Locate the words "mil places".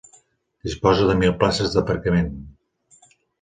1.19-1.75